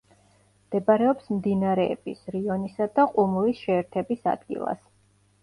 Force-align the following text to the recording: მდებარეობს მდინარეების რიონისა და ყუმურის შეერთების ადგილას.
მდებარეობს 0.69 1.29
მდინარეების 1.37 2.23
რიონისა 2.37 2.89
და 2.97 3.07
ყუმურის 3.13 3.61
შეერთების 3.67 4.27
ადგილას. 4.35 4.83